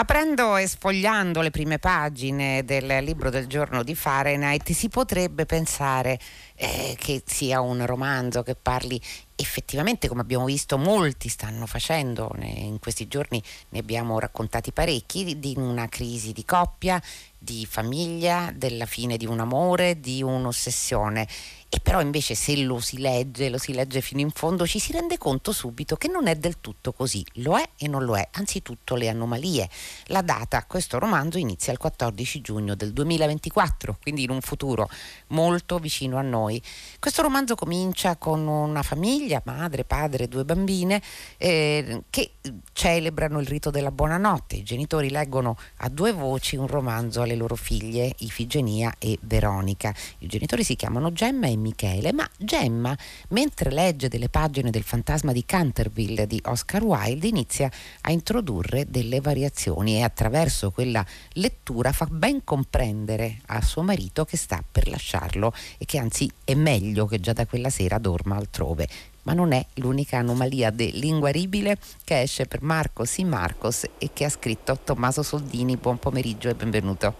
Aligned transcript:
Aprendo 0.00 0.56
e 0.56 0.66
sfogliando 0.66 1.42
le 1.42 1.50
prime 1.50 1.78
pagine 1.78 2.64
del 2.64 3.04
libro 3.04 3.28
del 3.28 3.46
giorno 3.46 3.82
di 3.82 3.94
Fahrenheit 3.94 4.70
si 4.72 4.88
potrebbe 4.88 5.44
pensare 5.44 6.18
eh, 6.54 6.96
che 6.98 7.22
sia 7.26 7.60
un 7.60 7.84
romanzo 7.84 8.42
che 8.42 8.54
parli 8.54 8.98
effettivamente, 9.34 10.08
come 10.08 10.22
abbiamo 10.22 10.46
visto, 10.46 10.78
molti 10.78 11.28
stanno 11.28 11.66
facendo, 11.66 12.34
in 12.38 12.78
questi 12.78 13.08
giorni 13.08 13.42
ne 13.70 13.78
abbiamo 13.78 14.18
raccontati 14.18 14.72
parecchi, 14.72 15.38
di 15.38 15.52
una 15.58 15.86
crisi 15.86 16.32
di 16.32 16.46
coppia, 16.46 17.00
di 17.36 17.66
famiglia, 17.68 18.52
della 18.54 18.86
fine 18.86 19.18
di 19.18 19.26
un 19.26 19.40
amore, 19.40 20.00
di 20.00 20.22
un'ossessione 20.22 21.28
e 21.72 21.78
però 21.78 22.00
invece 22.00 22.34
se 22.34 22.56
lo 22.64 22.80
si 22.80 22.98
legge, 22.98 23.48
lo 23.48 23.56
si 23.56 23.72
legge 23.72 24.00
fino 24.00 24.20
in 24.20 24.30
fondo, 24.30 24.66
ci 24.66 24.80
si 24.80 24.90
rende 24.90 25.18
conto 25.18 25.52
subito 25.52 25.94
che 25.94 26.08
non 26.08 26.26
è 26.26 26.34
del 26.34 26.60
tutto 26.60 26.92
così, 26.92 27.24
lo 27.34 27.56
è 27.56 27.62
e 27.76 27.86
non 27.86 28.04
lo 28.04 28.16
è, 28.16 28.28
anzitutto 28.32 28.96
le 28.96 29.08
anomalie. 29.08 29.68
La 30.06 30.20
data, 30.20 30.64
questo 30.64 30.98
romanzo 30.98 31.38
inizia 31.38 31.72
il 31.72 31.78
14 31.78 32.40
giugno 32.40 32.74
del 32.74 32.92
2024, 32.92 33.98
quindi 34.02 34.24
in 34.24 34.30
un 34.30 34.40
futuro 34.40 34.90
molto 35.28 35.78
vicino 35.78 36.18
a 36.18 36.22
noi. 36.22 36.60
Questo 36.98 37.22
romanzo 37.22 37.54
comincia 37.54 38.16
con 38.16 38.48
una 38.48 38.82
famiglia, 38.82 39.40
madre, 39.44 39.84
padre, 39.84 40.26
due 40.26 40.44
bambine, 40.44 41.00
eh, 41.38 42.02
che 42.10 42.32
celebrano 42.72 43.38
il 43.38 43.46
rito 43.46 43.70
della 43.70 43.92
buonanotte. 43.92 44.56
I 44.56 44.64
genitori 44.64 45.08
leggono 45.08 45.56
a 45.76 45.88
due 45.88 46.10
voci 46.10 46.56
un 46.56 46.66
romanzo 46.66 47.22
alle 47.22 47.36
loro 47.36 47.54
figlie, 47.54 48.12
Ifigenia 48.18 48.92
e 48.98 49.16
Veronica. 49.20 49.94
I 50.18 50.26
genitori 50.26 50.64
si 50.64 50.74
chiamano 50.74 51.12
Gemma 51.12 51.46
e 51.46 51.58
Michele, 51.60 52.12
ma 52.12 52.28
Gemma, 52.36 52.96
mentre 53.28 53.70
legge 53.70 54.08
delle 54.08 54.28
pagine 54.28 54.70
del 54.70 54.82
fantasma 54.82 55.32
di 55.32 55.44
Canterville 55.44 56.26
di 56.26 56.40
Oscar 56.46 56.82
Wilde, 56.82 57.28
inizia 57.28 57.70
a 58.02 58.10
introdurre 58.10 58.86
delle 58.88 59.20
variazioni 59.20 59.96
e 59.96 60.02
attraverso 60.02 60.70
quella 60.70 61.04
lettura 61.34 61.92
fa 61.92 62.06
ben 62.10 62.42
comprendere 62.42 63.40
a 63.46 63.62
suo 63.62 63.82
marito 63.82 64.24
che 64.24 64.36
sta 64.36 64.62
per 64.70 64.88
lasciarlo 64.88 65.52
e 65.78 65.84
che 65.84 65.98
anzi 65.98 66.30
è 66.44 66.54
meglio 66.54 67.06
che 67.06 67.20
già 67.20 67.32
da 67.32 67.46
quella 67.46 67.70
sera 67.70 67.98
dorma 67.98 68.36
altrove 68.36 68.88
ma 69.22 69.34
non 69.34 69.52
è 69.52 69.64
l'unica 69.74 70.18
anomalia 70.18 70.70
del 70.70 70.96
linguaribile 70.96 71.76
che 72.04 72.22
esce 72.22 72.46
per 72.46 72.62
Marcos 72.62 73.18
in 73.18 73.28
Marcos 73.28 73.86
e 73.98 74.10
che 74.12 74.24
ha 74.24 74.28
scritto 74.28 74.78
Tommaso 74.82 75.22
Soldini. 75.22 75.76
Buon 75.76 75.98
pomeriggio 75.98 76.48
e 76.48 76.54
benvenuto. 76.54 77.14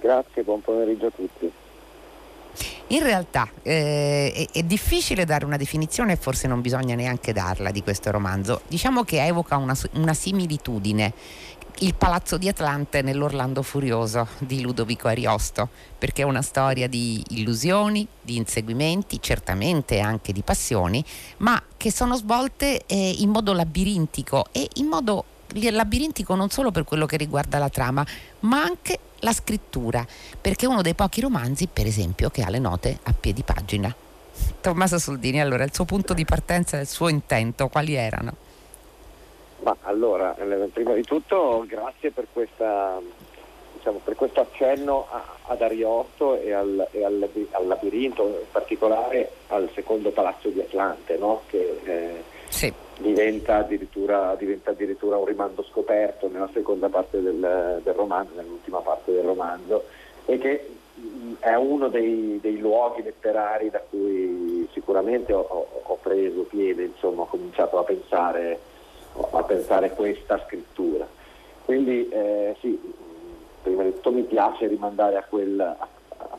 Grazie, 0.00 0.42
buon 0.42 0.62
pomeriggio 0.62 1.06
a 1.06 1.10
tutti. 1.10 1.52
In 2.88 3.02
realtà 3.02 3.48
eh, 3.62 4.32
è, 4.52 4.58
è, 4.58 4.62
difficile 4.62 5.24
dare 5.24 5.44
una 5.44 5.56
definizione 5.56 6.12
e 6.12 6.16
forse 6.16 6.46
non 6.46 6.60
bisogna 6.60 6.94
neanche 6.94 7.32
darla 7.32 7.72
di 7.72 7.82
questo 7.82 8.12
romanzo. 8.12 8.60
Diciamo 8.68 9.02
che 9.02 9.24
evoca 9.24 9.56
una, 9.56 9.76
una 9.94 10.14
similitudine. 10.14 11.12
Il 11.80 11.94
palazzo 11.94 12.38
di 12.38 12.48
Atlante 12.48 13.02
nell'Orlando 13.02 13.62
Furioso 13.62 14.28
di 14.38 14.62
Ludovico 14.62 15.08
Ariosto, 15.08 15.68
perché 15.98 16.22
è 16.22 16.24
una 16.24 16.42
storia 16.42 16.88
di 16.88 17.22
illusioni, 17.30 18.06
di 18.22 18.36
inseguimenti, 18.36 19.20
certamente 19.20 19.98
anche 19.98 20.32
di 20.32 20.42
passioni, 20.42 21.04
ma 21.38 21.60
che 21.76 21.90
sono 21.90 22.16
svolte 22.16 22.84
eh, 22.86 23.16
in 23.18 23.30
modo 23.30 23.52
labirintico 23.52 24.46
e 24.52 24.68
in 24.74 24.86
modo 24.86 25.24
labirintico 25.70 26.34
non 26.34 26.50
solo 26.50 26.70
per 26.70 26.84
quello 26.84 27.06
che 27.06 27.16
riguarda 27.16 27.58
la 27.58 27.68
trama, 27.68 28.04
ma 28.40 28.62
anche 28.62 28.98
la 29.20 29.32
scrittura, 29.32 30.06
perché 30.40 30.66
è 30.66 30.68
uno 30.68 30.82
dei 30.82 30.94
pochi 30.94 31.20
romanzi, 31.20 31.68
per 31.72 31.86
esempio, 31.86 32.30
che 32.30 32.42
ha 32.42 32.50
le 32.50 32.58
note 32.58 32.98
a 33.04 33.14
piedi 33.18 33.42
pagina. 33.42 33.94
Tommaso 34.60 34.98
Soldini, 34.98 35.40
allora 35.40 35.64
il 35.64 35.74
suo 35.74 35.84
punto 35.84 36.14
di 36.14 36.24
partenza 36.24 36.76
e 36.76 36.82
il 36.82 36.86
suo 36.86 37.08
intento, 37.08 37.68
quali 37.68 37.94
erano? 37.94 38.44
Ma 39.62 39.76
allora, 39.82 40.36
eh, 40.36 40.68
prima 40.72 40.92
di 40.92 41.02
tutto 41.02 41.64
grazie 41.66 42.10
per, 42.10 42.26
questa, 42.32 43.00
diciamo, 43.74 44.00
per 44.04 44.14
questo 44.14 44.40
accenno 44.40 45.06
a, 45.10 45.24
ad 45.46 45.62
Ariosto 45.62 46.38
e, 46.40 46.52
al, 46.52 46.86
e 46.92 47.04
al, 47.04 47.28
al, 47.50 47.66
labirinto, 47.66 48.26
in 48.26 48.50
particolare 48.52 49.30
al 49.48 49.68
secondo 49.74 50.10
palazzo 50.10 50.50
di 50.50 50.60
Atlante, 50.60 51.16
no? 51.16 51.42
che 51.46 51.80
eh, 51.84 52.22
sì 52.48 52.72
diventa 52.98 53.56
addirittura, 53.56 54.34
diventa 54.36 54.70
addirittura, 54.70 55.16
un 55.16 55.24
rimando 55.24 55.62
scoperto 55.62 56.28
nella 56.28 56.48
seconda 56.52 56.88
parte 56.88 57.20
del, 57.20 57.80
del, 57.82 57.94
romanzo, 57.94 58.32
nell'ultima 58.34 58.78
parte 58.78 59.12
del 59.12 59.24
romanzo, 59.24 59.84
e 60.24 60.38
che 60.38 60.70
è 61.40 61.54
uno 61.54 61.88
dei, 61.88 62.38
dei 62.40 62.58
luoghi 62.58 63.02
letterari 63.02 63.70
da 63.70 63.80
cui 63.80 64.66
sicuramente 64.72 65.32
ho, 65.32 65.66
ho 65.82 65.98
preso 66.00 66.42
piede, 66.42 66.84
insomma, 66.84 67.22
ho 67.22 67.26
cominciato 67.26 67.78
a 67.78 67.84
pensare, 67.84 68.58
a 69.30 69.42
pensare 69.42 69.90
questa 69.90 70.42
scrittura. 70.46 71.06
Quindi 71.64 72.08
eh, 72.08 72.56
sì, 72.60 72.80
prima 73.62 73.82
di 73.82 73.92
tutto 73.94 74.12
mi 74.12 74.22
piace 74.22 74.68
rimandare 74.68 75.16
a, 75.16 75.24
quel, 75.28 75.60
a, 75.60 75.88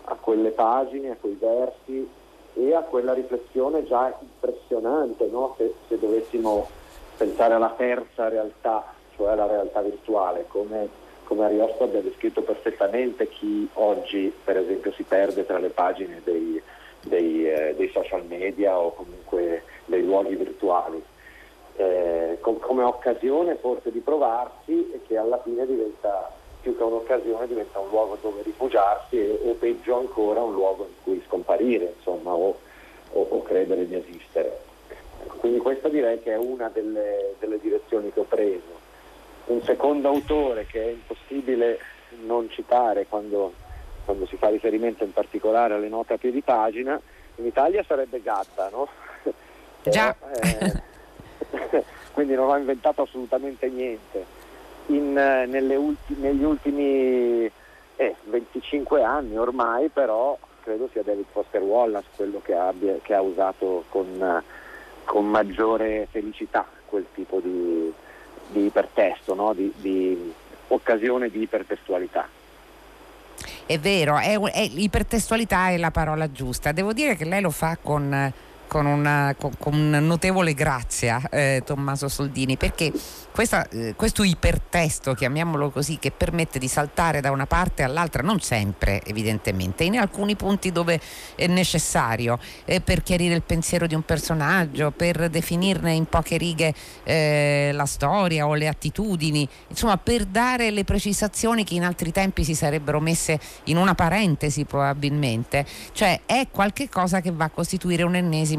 a 0.06 0.16
quelle 0.16 0.50
pagine, 0.50 1.12
a 1.12 1.18
quei 1.20 1.38
versi 1.40 2.17
e 2.58 2.74
a 2.74 2.82
quella 2.82 3.14
riflessione 3.14 3.86
già 3.86 4.16
impressionante, 4.20 5.28
no? 5.28 5.54
se, 5.58 5.74
se, 5.88 6.00
dovessimo 6.00 6.68
pensare 7.16 7.54
alla 7.54 7.74
terza 7.78 8.30
realtà, 8.30 8.84
cioè 9.16 9.32
alla 9.32 9.46
realtà 9.46 9.82
virtuale, 9.82 10.46
come, 10.48 10.90
come 11.24 11.46
Ariosto 11.46 11.84
abbia 11.84 12.02
descritto 12.02 12.42
perfettamente 12.42 13.28
chi 13.30 13.70
oggi 13.74 14.34
per 14.44 14.58
esempio 14.58 14.92
si 14.94 15.04
perde 15.04 15.46
tra 15.46 15.60
le 15.60 15.70
pagine 15.70 16.22
dei, 16.24 16.60
dei, 17.04 17.48
eh, 17.48 17.76
dei 17.78 17.90
social 17.90 18.26
media 18.26 18.78
o 18.80 18.92
comunque 18.94 19.64
dei 19.86 20.04
luoghi 20.04 20.36
virtuali. 20.36 21.04
Eh, 21.76 22.40
com- 22.42 22.60
come 22.60 22.82
occasione 22.82 23.56
forse 23.56 23.92
di 23.92 24.00
provarsi 24.00 24.92
e 24.94 25.02
che 25.06 25.16
alla 25.16 25.40
fine 25.44 25.64
diventa 25.68 26.32
più 26.68 26.76
che 26.76 26.84
un'occasione 26.84 27.48
diventa 27.48 27.80
un 27.80 27.88
luogo 27.88 28.18
dove 28.22 28.42
rifugiarsi 28.42 29.16
e, 29.16 29.40
o 29.42 29.54
peggio 29.54 30.00
ancora 30.00 30.42
un 30.42 30.52
luogo 30.52 30.86
in 30.86 30.96
cui 31.02 31.24
scomparire 31.26 31.94
insomma, 31.96 32.34
o, 32.34 32.60
o, 33.12 33.28
o, 33.30 33.42
credere 33.42 33.88
di 33.88 33.96
esistere. 33.96 34.66
Quindi 35.38 35.60
questa 35.60 35.88
direi 35.88 36.22
che 36.22 36.34
è 36.34 36.38
una 36.38 36.68
delle, 36.68 37.36
delle 37.40 37.58
direzioni 37.60 38.12
che 38.12 38.20
ho 38.20 38.26
preso. 38.26 38.86
Un 39.46 39.62
secondo 39.64 40.10
autore 40.10 40.66
che 40.66 40.84
è 40.84 40.90
impossibile 40.90 41.80
non 42.26 42.50
citare 42.50 43.06
quando, 43.08 43.54
quando 44.04 44.26
si 44.26 44.36
fa 44.36 44.50
riferimento 44.50 45.06
in 45.06 45.14
particolare 45.14 45.76
alle 45.76 45.88
note 45.88 46.14
a 46.14 46.18
piedi 46.18 46.42
pagina, 46.42 47.00
in 47.36 47.46
Italia 47.46 47.82
sarebbe 47.88 48.22
Gatta, 48.22 48.70
no? 48.70 48.90
Già. 49.84 50.16
Eh, 51.50 51.84
quindi 52.12 52.34
non 52.34 52.50
ho 52.50 52.58
inventato 52.58 53.04
assolutamente 53.04 53.70
niente 53.70 54.37
in, 54.88 55.18
eh, 55.18 55.76
ulti, 55.76 56.16
negli 56.20 56.44
ultimi 56.44 57.50
eh, 57.96 58.16
25 58.26 59.04
anni 59.04 59.38
ormai, 59.38 59.90
però 59.90 60.38
credo 60.62 60.90
sia 60.92 61.04
David 61.04 61.26
Foster 61.32 61.62
Wallace 61.62 62.08
quello 62.16 62.42
che, 62.44 62.54
abbia, 62.54 62.96
che 63.02 63.14
ha 63.14 63.22
usato 63.22 63.86
con, 63.90 64.44
con, 65.06 65.26
maggiore 65.26 66.08
felicità 66.12 66.66
quel 66.86 67.06
tipo 67.14 67.40
di, 67.40 67.92
di 68.50 68.66
ipertesto, 68.66 69.34
no? 69.34 69.54
di, 69.54 69.72
di 69.78 70.34
occasione 70.68 71.30
di 71.30 71.42
ipertestualità. 71.42 72.28
È 73.66 73.78
vero, 73.80 74.18
è, 74.18 74.38
è, 74.38 74.70
ipertestualità 74.74 75.70
è 75.70 75.78
la 75.78 75.92
parola 75.92 76.32
giusta. 76.32 76.72
Devo 76.72 76.94
dire 76.94 77.16
che 77.16 77.26
lei 77.26 77.42
lo 77.42 77.52
fa 77.52 77.78
con 77.82 78.32
con, 78.68 78.86
una, 78.86 79.36
con, 79.38 79.52
con 79.58 79.90
notevole 79.90 80.54
grazia 80.54 81.22
eh, 81.30 81.64
Tommaso 81.66 82.08
Soldini 82.08 82.58
perché 82.58 82.92
questa, 83.38 83.70
eh, 83.70 83.94
questo 83.96 84.24
ipertesto, 84.24 85.14
chiamiamolo 85.14 85.70
così, 85.70 86.00
che 86.00 86.10
permette 86.10 86.58
di 86.58 86.68
saltare 86.68 87.22
da 87.22 87.30
una 87.30 87.46
parte 87.46 87.84
all'altra, 87.84 88.24
non 88.24 88.40
sempre 88.40 89.00
evidentemente, 89.04 89.84
in 89.84 89.96
alcuni 90.00 90.36
punti 90.36 90.72
dove 90.72 91.00
è 91.36 91.46
necessario, 91.46 92.40
eh, 92.66 92.82
per 92.82 93.04
chiarire 93.04 93.36
il 93.36 93.44
pensiero 93.44 93.86
di 93.86 93.94
un 93.94 94.02
personaggio, 94.02 94.90
per 94.90 95.30
definirne 95.30 95.94
in 95.94 96.06
poche 96.06 96.38
righe 96.38 96.74
eh, 97.04 97.70
la 97.74 97.86
storia 97.86 98.48
o 98.48 98.56
le 98.56 98.68
attitudini, 98.68 99.48
insomma 99.68 99.98
per 99.98 100.26
dare 100.26 100.72
le 100.72 100.84
precisazioni 100.84 101.64
che 101.64 101.76
in 101.76 101.84
altri 101.84 102.12
tempi 102.12 102.44
si 102.44 102.56
sarebbero 102.56 103.00
messe 103.00 103.40
in 103.66 103.78
una 103.78 103.94
parentesi 103.94 104.66
probabilmente, 104.66 105.64
cioè 105.92 106.22
è 106.26 106.48
qualcosa 106.50 107.22
che 107.22 107.32
va 107.32 107.46
a 107.46 107.50
costituire 107.52 108.02
un 108.02 108.16
ennesimo, 108.16 108.57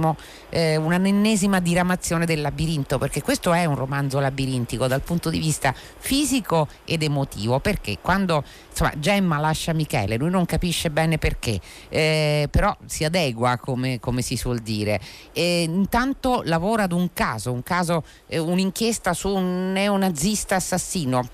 eh, 0.50 0.76
un'ennesima 0.76 1.60
diramazione 1.60 2.26
del 2.26 2.40
labirinto, 2.40 2.98
perché 2.98 3.22
questo 3.22 3.52
è 3.52 3.64
un 3.64 3.74
romanzo 3.74 4.18
labirinto 4.18 4.66
autentico 4.68 4.86
dal 4.86 5.00
punto 5.00 5.30
di 5.30 5.38
vista 5.38 5.74
fisico 5.74 6.68
ed 6.84 7.02
emotivo 7.02 7.60
perché 7.60 7.98
quando 8.00 8.44
insomma, 8.68 8.92
Gemma 8.96 9.38
lascia 9.38 9.72
Michele 9.72 10.16
lui 10.16 10.30
non 10.30 10.44
capisce 10.44 10.90
bene 10.90 11.18
perché 11.18 11.60
eh, 11.88 12.48
però 12.50 12.76
si 12.84 13.04
adegua 13.04 13.56
come, 13.56 13.98
come 14.00 14.22
si 14.22 14.36
suol 14.36 14.58
dire. 14.58 15.00
E 15.32 15.62
intanto 15.62 16.42
lavora 16.44 16.84
ad 16.84 16.92
un 16.92 17.12
caso, 17.12 17.52
un 17.52 17.62
caso 17.62 18.04
eh, 18.26 18.38
un'inchiesta 18.38 19.14
su 19.14 19.28
un 19.28 19.72
neonazista 19.72 20.56
assassino 20.56 21.28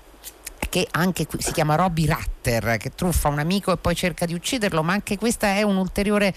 che 0.69 0.87
anche 0.91 1.25
qui 1.25 1.41
si 1.41 1.51
chiama 1.51 1.75
Robbie 1.75 2.07
Ratter 2.07 2.77
che 2.77 2.91
truffa 2.95 3.29
un 3.29 3.39
amico 3.39 3.71
e 3.71 3.77
poi 3.77 3.95
cerca 3.95 4.25
di 4.25 4.33
ucciderlo 4.33 4.83
ma 4.83 4.93
anche 4.93 5.17
questa 5.17 5.55
è 5.55 5.61
un'ulteriore 5.61 6.33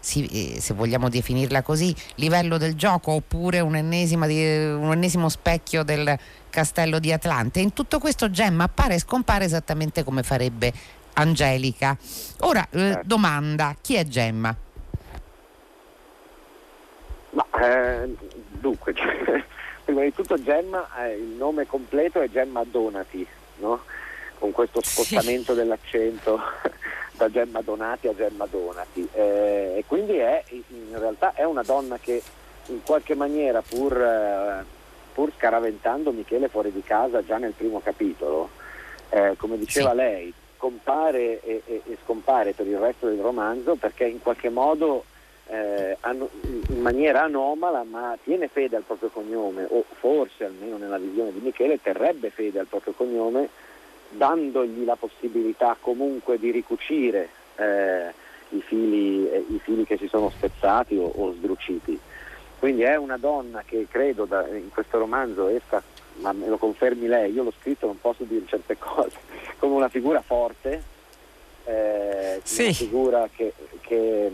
si, 0.00 0.54
eh, 0.56 0.60
se 0.60 0.74
vogliamo 0.74 1.08
definirla 1.08 1.62
così, 1.62 1.94
livello 2.16 2.58
del 2.58 2.74
gioco 2.74 3.12
oppure 3.12 3.60
un, 3.60 3.74
un 3.74 4.92
ennesimo 4.92 5.28
specchio 5.28 5.82
del 5.82 6.18
castello 6.50 6.98
di 6.98 7.12
Atlante. 7.12 7.60
In 7.60 7.72
tutto 7.72 7.98
questo 7.98 8.30
Gemma 8.30 8.64
appare 8.64 8.94
e 8.94 8.98
scompare 8.98 9.44
esattamente 9.44 10.04
come 10.04 10.22
farebbe 10.22 10.72
Angelica. 11.14 11.96
Ora, 12.40 12.66
eh, 12.70 12.78
certo. 12.78 13.02
domanda, 13.04 13.74
chi 13.80 13.94
è 13.94 14.04
Gemma? 14.04 14.54
Ma, 17.30 17.46
eh, 17.60 18.14
dunque, 18.50 18.94
prima 19.84 20.02
di 20.02 20.12
tutto 20.12 20.40
Gemma, 20.42 20.88
eh, 21.04 21.14
il 21.14 21.34
nome 21.36 21.66
completo 21.66 22.20
è 22.20 22.28
Gemma 22.28 22.64
Donati, 22.64 23.26
no? 23.56 23.82
con 24.38 24.52
questo 24.52 24.80
spostamento 24.82 25.52
sì. 25.52 25.58
dell'accento 25.58 26.40
da 27.18 27.28
Gemma 27.28 27.60
Donati 27.60 28.06
a 28.06 28.14
Gemma 28.14 28.46
Donati. 28.48 29.06
Eh, 29.12 29.74
e 29.76 29.84
quindi 29.86 30.16
è, 30.16 30.42
in 30.50 30.96
realtà 30.98 31.34
è 31.34 31.44
una 31.44 31.62
donna 31.62 31.98
che 31.98 32.22
in 32.66 32.82
qualche 32.84 33.14
maniera, 33.14 33.60
pur, 33.60 34.00
eh, 34.00 34.64
pur 35.12 35.32
scaraventando 35.36 36.12
Michele 36.12 36.48
fuori 36.48 36.72
di 36.72 36.82
casa 36.82 37.24
già 37.24 37.36
nel 37.36 37.52
primo 37.52 37.80
capitolo, 37.80 38.48
eh, 39.10 39.34
come 39.36 39.58
diceva 39.58 39.90
sì. 39.90 39.96
lei, 39.96 40.34
compare 40.56 41.42
e, 41.42 41.62
e, 41.66 41.82
e, 41.84 41.98
scompare 42.04 42.52
per 42.52 42.66
il 42.66 42.78
resto 42.78 43.08
del 43.08 43.20
romanzo 43.20 43.74
perché 43.74 44.04
in 44.04 44.20
qualche 44.20 44.50
modo 44.50 45.04
eh, 45.46 45.96
in 46.68 46.80
maniera 46.80 47.22
anomala 47.22 47.84
ma 47.84 48.18
tiene 48.22 48.48
fede 48.48 48.76
al 48.76 48.82
proprio 48.82 49.08
cognome 49.08 49.64
o 49.68 49.84
forse 50.00 50.44
almeno 50.44 50.76
nella 50.76 50.98
visione 50.98 51.32
di 51.32 51.38
Michele 51.38 51.80
terrebbe 51.80 52.30
fede 52.30 52.58
al 52.58 52.66
proprio 52.66 52.92
cognome 52.92 53.48
dandogli 54.10 54.84
la 54.84 54.96
possibilità 54.96 55.76
comunque 55.78 56.38
di 56.38 56.50
ricucire 56.50 57.28
eh, 57.56 58.12
i, 58.50 58.60
fili, 58.60 59.30
eh, 59.30 59.44
i, 59.48 59.58
fili, 59.62 59.84
che 59.84 59.96
si 59.96 60.08
sono 60.08 60.30
spezzati 60.30 60.96
o, 60.96 61.10
o, 61.14 61.32
sdruciti. 61.32 61.98
Quindi 62.58 62.82
è 62.82 62.96
una 62.96 63.18
donna 63.18 63.62
che 63.64 63.86
credo 63.90 64.24
da, 64.24 64.46
in 64.48 64.70
questo 64.70 64.98
romanzo 64.98 65.48
esca, 65.48 65.82
ma 66.16 66.32
me 66.32 66.48
lo 66.48 66.56
confermi 66.56 67.06
lei, 67.06 67.32
io 67.32 67.44
l'ho 67.44 67.52
scritto, 67.60 67.86
non 67.86 68.00
posso 68.00 68.24
dire 68.24 68.46
certe 68.46 68.76
cose, 68.78 69.16
come 69.58 69.74
una 69.74 69.88
figura 69.88 70.20
forte, 70.20 70.82
eh, 71.64 72.40
sì. 72.42 72.62
una 72.62 72.72
figura 72.72 73.28
che, 73.34 73.52
che 73.80 74.30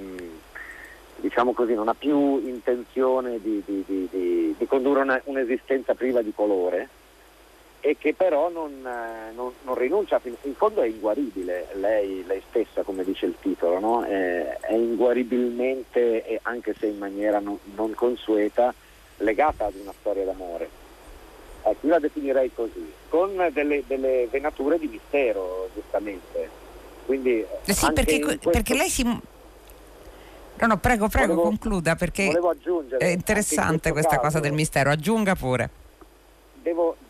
diciamo 1.16 1.52
così, 1.52 1.74
non 1.74 1.88
ha 1.88 1.94
più 1.94 2.38
intenzione 2.46 3.40
di, 3.40 3.62
di, 3.64 3.84
di, 3.86 4.54
di 4.56 4.66
condurre 4.66 5.02
una, 5.02 5.20
un'esistenza 5.24 5.94
priva 5.94 6.22
di 6.22 6.32
colore 6.34 6.88
e 7.86 7.98
che 7.98 8.14
però 8.14 8.48
non, 8.48 8.70
eh, 8.82 9.30
non, 9.34 9.52
non, 9.60 9.74
rinuncia, 9.74 10.18
in 10.24 10.54
fondo 10.54 10.80
è 10.80 10.86
inguaribile, 10.86 11.66
lei, 11.74 12.24
lei 12.26 12.40
stessa 12.48 12.80
come 12.80 13.04
dice 13.04 13.26
il 13.26 13.34
titolo, 13.38 13.78
no? 13.78 14.02
è, 14.04 14.56
è, 14.58 14.72
inguaribilmente, 14.72 16.40
anche 16.44 16.74
se 16.78 16.86
in 16.86 16.96
maniera 16.96 17.40
non, 17.40 17.58
non, 17.74 17.92
consueta, 17.94 18.72
legata 19.18 19.66
ad 19.66 19.74
una 19.74 19.92
storia 20.00 20.24
d'amore. 20.24 20.66
Ecco, 21.62 21.86
io 21.86 21.92
la 21.92 21.98
definirei 21.98 22.50
così, 22.54 22.90
con 23.10 23.50
delle, 23.52 23.84
delle 23.86 24.28
venature 24.30 24.78
di 24.78 24.86
mistero, 24.86 25.68
giustamente. 25.74 26.48
Quindi, 27.04 27.44
eh 27.66 27.72
sì, 27.74 27.92
perché, 27.92 28.18
questo... 28.18 28.48
perché 28.48 28.74
lei 28.74 28.88
si... 28.88 29.02
No, 29.02 30.66
no, 30.66 30.78
prego, 30.78 31.08
prego, 31.08 31.34
volevo, 31.34 31.42
concluda 31.42 31.96
perché 31.96 32.30
è 32.96 33.08
interessante 33.08 33.88
in 33.88 33.92
questa 33.92 34.16
caso, 34.16 34.22
cosa 34.22 34.40
del 34.40 34.52
mistero. 34.52 34.88
Aggiunga 34.88 35.34
pure 35.34 35.82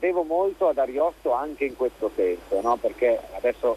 devo, 0.05 0.23
molto 0.23 0.69
ad 0.69 0.77
Ariosto 0.77 1.33
anche 1.33 1.65
in 1.65 1.77
questo 1.77 2.11
senso, 2.15 2.61
no? 2.61 2.77
perché 2.77 3.19
adesso 3.37 3.75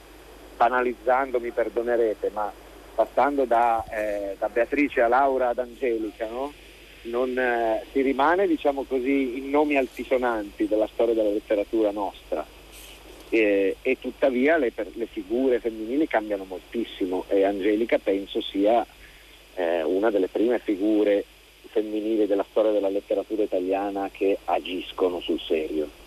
banalizzando 0.57 1.39
mi 1.39 1.51
perdonerete, 1.51 2.31
ma 2.33 2.51
passando 2.93 3.45
da, 3.45 3.81
eh, 3.89 4.35
da 4.37 4.49
Beatrice 4.49 5.01
a 5.01 5.07
Laura 5.07 5.49
ad 5.49 5.59
Angelica, 5.59 6.27
no? 6.27 6.51
non, 7.03 7.37
eh, 7.37 7.85
si 7.93 8.01
rimane 8.01 8.45
diciamo 8.45 8.83
così, 8.83 9.37
in 9.37 9.49
nomi 9.49 9.77
altisonanti 9.77 10.67
della 10.67 10.89
storia 10.91 11.13
della 11.13 11.29
letteratura 11.29 11.91
nostra. 11.91 12.45
E, 13.29 13.75
e 13.81 13.97
tuttavia 13.99 14.57
le, 14.57 14.71
le, 14.73 15.05
figure 15.05 15.59
femminili 15.59 16.07
cambiano 16.07 16.45
moltissimo 16.45 17.25
e 17.27 17.43
Angelica 17.43 17.97
penso 17.97 18.41
sia 18.41 18.85
eh, 19.55 19.83
una 19.83 20.09
delle 20.09 20.29
prime 20.29 20.59
figure 20.59 21.25
femminili 21.67 22.25
della 22.25 22.45
storia 22.49 22.71
della 22.71 22.87
letteratura 22.87 23.43
italiana 23.43 24.09
che 24.11 24.37
agiscono 24.45 25.19
sul 25.19 25.41
serio. 25.41 26.05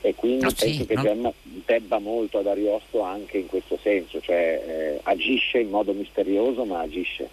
E 0.00 0.14
quindi 0.14 0.44
no, 0.44 0.52
penso 0.56 0.80
sì, 0.80 0.86
che 0.86 0.94
no? 0.94 1.02
Gemma 1.02 1.32
debba 1.42 1.98
molto 1.98 2.38
ad 2.38 2.46
Ariosto 2.46 3.02
anche 3.02 3.38
in 3.38 3.46
questo 3.46 3.78
senso, 3.82 4.20
cioè 4.20 4.62
eh, 4.96 5.00
agisce 5.02 5.58
in 5.58 5.70
modo 5.70 5.92
misterioso 5.92 6.64
ma 6.64 6.80
agisce. 6.80 7.28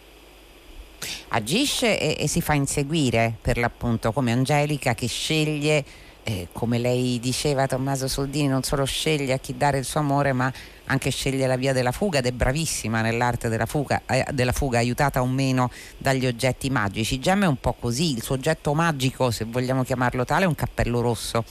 Agisce 1.29 2.00
e, 2.00 2.15
e 2.23 2.27
si 2.27 2.41
fa 2.41 2.53
inseguire 2.53 3.35
per 3.41 3.57
l'appunto 3.57 4.12
come 4.12 4.31
Angelica 4.31 4.95
che 4.95 5.07
sceglie 5.07 5.83
eh, 6.27 6.47
come 6.51 6.79
lei 6.79 7.19
diceva 7.19 7.67
Tommaso 7.67 8.07
Soldini, 8.07 8.47
non 8.47 8.63
solo 8.63 8.83
sceglie 8.83 9.33
a 9.33 9.38
chi 9.38 9.56
dare 9.56 9.77
il 9.77 9.85
suo 9.85 10.00
amore, 10.00 10.33
ma 10.33 10.51
anche 10.85 11.11
sceglie 11.11 11.45
la 11.45 11.56
via 11.56 11.71
della 11.71 11.91
fuga 11.91 12.18
ed 12.18 12.25
è 12.25 12.31
bravissima 12.31 13.01
nell'arte 13.01 13.47
della 13.47 13.68
fuga, 13.68 14.01
eh, 14.07 14.25
della 14.31 14.51
fuga, 14.51 14.79
aiutata 14.79 15.21
o 15.21 15.27
meno 15.27 15.69
dagli 16.00 16.25
oggetti 16.25 16.71
magici. 16.71 17.19
Gemma 17.19 17.45
è 17.45 17.47
un 17.47 17.57
po' 17.57 17.75
così, 17.79 18.13
il 18.13 18.23
suo 18.23 18.33
oggetto 18.33 18.73
magico, 18.73 19.29
se 19.29 19.45
vogliamo 19.45 19.83
chiamarlo 19.83 20.25
tale, 20.25 20.45
è 20.45 20.47
un 20.47 20.56
cappello 20.56 21.00
rosso 21.00 21.44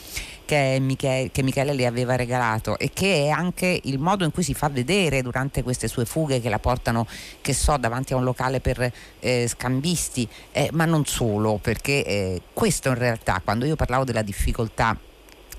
che 0.45 0.79
Michele, 0.81 1.31
che 1.31 1.43
Michele, 1.43 1.73
le 1.73 1.87
aveva 1.87 2.17
regalato 2.17 2.79
e 2.79 2.91
che 2.93 3.25
è 3.27 3.29
anche 3.29 3.81
il 3.85 3.99
modo 3.99 4.25
in 4.25 4.31
cui 4.31 4.43
si 4.43 4.55
fa 4.55 4.69
vedere 4.69 5.23
durante 5.23 5.63
queste 5.63 5.89
sue 5.89 6.05
fughe 6.05 6.41
che 6.41 6.49
la 6.49 6.59
portano, 6.59 7.07
che 7.41 7.55
so, 7.55 7.77
davanti 7.77 8.13
a 8.13 8.17
un 8.17 8.25
locale 8.25 8.61
per 8.61 8.93
eh, 9.21 9.47
scambisti, 9.49 10.29
eh, 10.53 10.69
ma 10.73 10.85
non 10.85 11.05
solo, 11.07 11.59
perché 11.61 12.05
eh, 12.05 12.43
questo 12.53 12.89
in 12.89 12.97
realtà, 12.97 13.41
quando 13.43 13.65
io 13.65 13.77
parlavo 13.77 14.05
della 14.05 14.23
difficoltà 14.23 14.99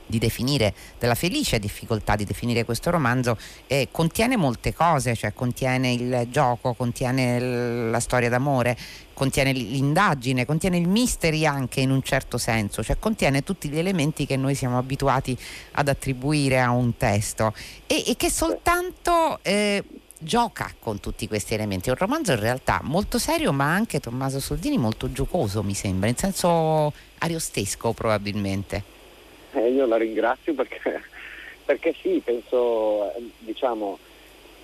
di 0.05 0.19
definire, 0.19 0.73
della 0.99 1.15
felice 1.15 1.59
difficoltà 1.59 2.15
di 2.15 2.25
definire 2.25 2.65
questo 2.65 2.89
romanzo, 2.89 3.37
eh, 3.67 3.89
contiene 3.91 4.37
molte 4.37 4.73
cose, 4.73 5.15
cioè 5.15 5.33
contiene 5.33 5.93
il 5.93 6.27
gioco, 6.29 6.73
contiene 6.73 7.39
l- 7.39 7.89
la 7.89 7.99
storia 7.99 8.29
d'amore, 8.29 8.77
contiene 9.13 9.51
l'indagine, 9.51 10.45
contiene 10.45 10.77
il 10.77 10.87
mystery 10.87 11.45
anche 11.45 11.81
in 11.81 11.91
un 11.91 12.03
certo 12.03 12.37
senso, 12.37 12.83
cioè 12.83 12.99
contiene 12.99 13.43
tutti 13.43 13.69
gli 13.69 13.77
elementi 13.77 14.25
che 14.25 14.37
noi 14.37 14.55
siamo 14.55 14.77
abituati 14.77 15.37
ad 15.73 15.87
attribuire 15.87 16.59
a 16.61 16.71
un 16.71 16.97
testo 16.97 17.53
e, 17.87 18.03
e 18.07 18.15
che 18.15 18.29
soltanto... 18.29 19.39
Eh, 19.41 19.83
gioca 20.17 20.73
con 20.79 20.99
tutti 20.99 21.27
questi 21.27 21.53
elementi. 21.53 21.89
È 21.89 21.91
un 21.91 21.97
romanzo 21.97 22.31
in 22.31 22.39
realtà 22.39 22.79
molto 22.81 23.19
serio, 23.19 23.51
ma 23.53 23.71
anche 23.73 23.99
Tommaso 23.99 24.39
Soldini 24.39 24.77
molto 24.77 25.11
giocoso, 25.11 25.61
mi 25.61 25.75
sembra, 25.75 26.09
in 26.09 26.15
senso 26.15 26.91
ariostesco 27.19 27.93
probabilmente. 27.93 28.94
Eh, 29.55 29.69
io 29.69 29.85
la 29.85 29.97
ringrazio 29.97 30.53
perché, 30.53 31.01
perché 31.65 31.95
sì, 32.01 32.21
penso, 32.23 33.11
diciamo, 33.39 33.97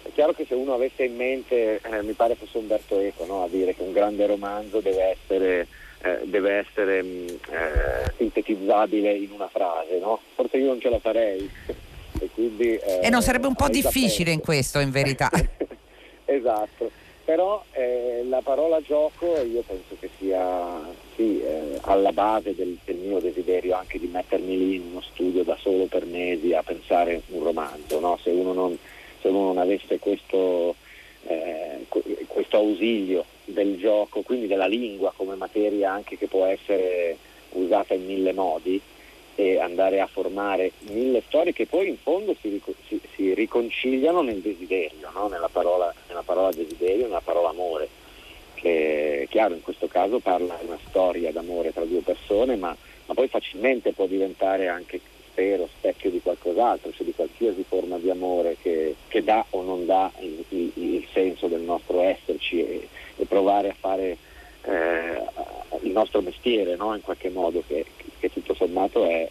è 0.04 0.10
chiaro 0.14 0.34
che 0.34 0.46
se 0.46 0.54
uno 0.54 0.74
avesse 0.74 1.06
in 1.06 1.16
mente, 1.16 1.80
eh, 1.82 2.04
mi 2.04 2.14
pare 2.14 2.36
fosse 2.36 2.58
Umberto 2.58 3.00
Eco 3.00 3.26
no? 3.26 3.44
a 3.44 3.48
dire 3.48 3.74
che 3.74 3.84
un 3.84 3.94
grande 3.94 4.26
romanzo 4.26 4.82
deve 4.82 5.16
essere, 5.18 5.68
eh, 6.02 6.20
deve 6.26 6.54
essere 6.56 7.02
mh, 7.02 7.26
eh, 7.50 8.12
sintetizzabile 8.18 9.14
in 9.14 9.32
una 9.32 9.48
frase, 9.48 9.98
no? 10.00 10.20
forse 10.36 10.58
io 10.58 10.68
non 10.68 10.82
ce 10.82 10.90
la 10.90 11.00
farei. 11.00 11.50
e, 12.20 12.30
quindi, 12.34 12.76
e 12.76 13.00
eh, 13.04 13.10
non 13.10 13.22
sarebbe 13.22 13.48
un 13.48 13.56
po' 13.56 13.70
difficile 13.70 14.32
in 14.32 14.42
questo 14.42 14.80
in 14.80 14.92
verità. 14.92 15.30
esatto 16.26 16.92
però 17.24 17.64
eh, 17.72 18.26
la 18.28 18.42
parola 18.44 18.82
gioco 18.82 19.26
io 19.42 19.62
penso 19.62 19.96
che 20.00 20.10
sia 20.18 20.82
sì, 21.22 21.40
eh, 21.44 21.78
alla 21.82 22.12
base 22.12 22.56
del, 22.56 22.78
del, 22.84 22.96
mio 22.96 23.20
desiderio 23.20 23.76
anche 23.76 24.00
di 24.00 24.08
mettermi 24.08 24.58
lì 24.58 24.76
in 24.76 24.88
uno 24.90 25.02
studio 25.02 25.44
da 25.44 25.56
solo 25.60 25.86
per 25.86 26.06
mesi 26.06 26.54
a 26.54 26.64
pensare 26.64 27.22
un 27.28 27.44
romanzo, 27.44 28.00
no? 28.00 28.18
se, 28.22 28.32
uno 28.32 28.54
non, 28.54 28.78
se, 29.22 29.28
uno 29.28 29.46
non, 29.46 29.60
avesse 29.60 30.00
questo, 30.00 30.76
eh, 31.28 31.86
questo 32.26 32.58
ausilio 32.58 33.26
del 33.46 33.78
gioco, 33.78 34.22
quindi 34.22 34.48
della 34.48 34.66
lingua 34.66 35.14
come 35.16 35.36
materia 35.36 35.92
anche 35.92 36.18
che 36.18 36.28
può 36.28 36.46
essere 36.46 37.18
usata 37.52 37.94
in 37.94 38.06
mille 38.06 38.34
modi, 38.34 38.82
e 39.36 39.60
andare 39.60 40.02
a 40.02 40.08
formare 40.08 40.72
mille 40.90 41.24
storie 41.26 41.54
che 41.54 41.66
poi 41.66 41.88
in 41.88 41.98
fondo 41.98 42.36
si, 42.42 42.62
si, 42.88 43.00
si 43.16 43.34
riconciliano 43.34 44.22
nel 44.22 44.40
desiderio, 44.40 45.10
no? 45.14 45.28
nella, 45.30 45.50
parola, 45.50 45.92
nella, 46.08 46.22
parola, 46.22 46.52
desiderio, 46.52 47.06
nella 47.06 47.22
parola 47.22 47.50
amore, 47.50 47.88
che 48.62 49.28
chiaro 49.30 49.56
in 49.56 49.62
questo 49.62 49.88
caso 49.88 50.20
parla 50.20 50.56
di 50.60 50.68
una 50.68 50.78
storia 50.88 51.32
d'amore 51.32 51.74
tra 51.74 51.84
due 51.84 52.02
persone, 52.02 52.56
ma, 52.56 52.76
ma 53.08 53.14
poi 53.14 53.28
facilmente 53.28 53.92
può 53.92 54.06
diventare 54.06 54.68
anche, 54.68 55.02
spero, 55.32 55.68
specchio 55.78 56.12
di 56.12 56.22
qualcos'altro, 56.22 56.92
cioè 56.92 57.06
di 57.06 57.14
qualsiasi 57.14 57.66
forma 57.68 57.98
di 57.98 58.12
amore 58.12 58.58
che, 58.62 58.96
che 59.08 59.24
dà 59.24 59.44
o 59.50 59.64
non 59.64 59.86
dà 59.88 60.12
il, 60.20 60.46
il, 60.50 60.72
il, 60.76 61.08
senso 61.12 61.48
del 61.48 61.62
nostro 61.62 62.02
esserci 62.02 62.60
e, 62.60 62.88
e 63.16 63.26
provare 63.26 63.70
a 63.70 63.76
fare 63.78 64.18
eh, 64.64 65.24
il 65.82 65.92
nostro 65.92 66.22
mestiere 66.22 66.76
no? 66.76 66.94
in 66.94 67.02
qualche 67.02 67.30
modo 67.30 67.64
che, 67.66 67.84
che 68.20 68.32
tutto 68.32 68.54
sommato 68.54 69.06
è 69.08 69.28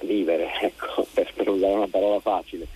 vivere, 0.00 0.50
ecco, 0.60 1.06
per, 1.12 1.32
per, 1.34 1.48
usare 1.48 1.74
una 1.74 1.88
parola 1.88 2.18
facile. 2.18 2.66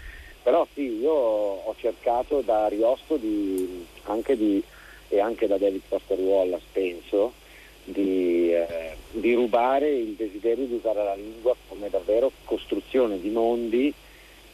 Però 0.40 0.64
sì, 0.72 1.00
io 1.00 1.12
ho 1.12 1.74
cercato 1.78 2.42
da 2.42 2.66
Ariosto 2.66 3.16
di, 3.16 3.86
anche 4.04 4.36
di 4.36 4.62
e 5.14 5.20
anche 5.20 5.46
da 5.46 5.56
David 5.56 5.82
Foster 5.86 6.18
Wallace 6.18 6.64
penso, 6.72 7.32
di, 7.84 8.52
eh, 8.52 8.96
di 9.12 9.32
rubare 9.34 9.88
il 9.90 10.14
desiderio 10.14 10.66
di 10.66 10.74
usare 10.74 11.04
la 11.04 11.14
lingua 11.14 11.54
come 11.68 11.88
davvero 11.88 12.32
costruzione 12.44 13.20
di 13.20 13.28
mondi 13.28 13.94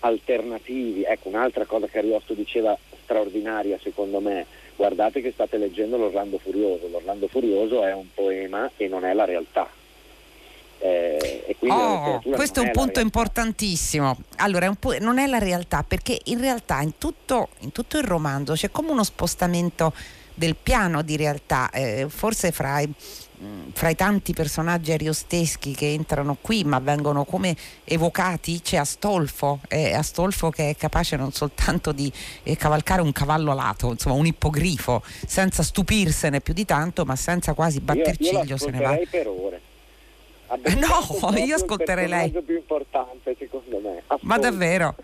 alternativi. 0.01 1.05
Ecco, 1.05 1.29
un'altra 1.29 1.65
cosa 1.65 1.87
che 1.87 1.99
Ariosto 1.99 2.35
diceva 2.35 2.77
straordinaria 3.03 3.79
secondo 3.83 4.21
me, 4.21 4.45
guardate 4.77 5.23
che 5.23 5.33
state 5.33 5.57
leggendo 5.57 5.97
l'Orlando 5.97 6.39
Furioso, 6.39 6.89
l'Orlando 6.89 7.27
Furioso 7.27 7.85
è 7.85 7.95
un 7.95 8.13
poema 8.13 8.71
e 8.77 8.89
non 8.89 9.05
è 9.05 9.15
la 9.15 9.25
realtà. 9.25 9.69
Eh, 10.83 11.57
oh, 11.69 12.23
questo 12.23 12.61
è 12.61 12.65
un 12.65 12.71
punto 12.71 13.01
importantissimo. 13.01 14.17
Allora, 14.37 14.75
non 15.01 15.19
è 15.19 15.27
la 15.27 15.39
realtà 15.39 15.85
perché 15.87 16.19
in 16.25 16.41
realtà 16.41 16.81
in 16.81 16.97
tutto, 16.97 17.49
in 17.61 17.73
tutto 17.73 17.99
il 17.99 18.05
romanzo 18.05 18.55
c'è 18.55 18.71
come 18.71 18.91
uno 18.91 19.05
spostamento 19.05 19.93
del 20.35 20.57
piano 20.57 21.03
di 21.03 21.17
realtà, 21.17 21.71
eh, 21.71 22.07
forse 22.09 22.53
fra 22.53 22.81
i, 22.81 22.93
fra 23.73 23.89
i, 23.89 23.95
tanti 23.95 24.33
personaggi 24.33 24.93
ariosteschi 24.93 25.73
che 25.73 25.93
entrano 25.93 26.37
qui 26.41 26.65
ma 26.65 26.79
vengono 26.79 27.25
come 27.25 27.57
evocati 27.85 28.61
c'è 28.61 28.77
Astolfo, 28.77 29.61
eh, 29.69 29.95
Astolfo 29.95 30.51
che 30.51 30.71
è 30.71 30.77
capace 30.77 31.17
non 31.17 31.33
soltanto 31.33 31.93
di 31.93 32.13
eh, 32.43 32.57
cavalcare 32.57 33.01
un 33.03 33.13
cavallo 33.13 33.51
alato, 33.51 33.91
insomma 33.91 34.17
un 34.17 34.27
ippogrifo, 34.27 35.03
senza 35.27 35.63
stupirsene 35.63 36.41
più 36.41 36.55
di 36.55 36.65
tanto 36.65 37.05
ma 37.05 37.17
senza 37.17 37.55
quasi 37.55 37.81
batter 37.81 38.17
ciglio 38.17 38.57
se 38.57 38.71
ne 38.71 38.81
va. 38.81 38.99
per 39.09 39.27
ore. 39.29 39.61
No, 40.81 41.37
io 41.37 41.55
ascolterei 41.55 42.09
lei. 42.09 42.31
Più 42.31 42.57
importante 42.57 43.37
secondo 43.39 43.79
me. 43.79 43.99
Astolfo. 43.99 44.27
Ma 44.27 44.39
davvero? 44.39 44.97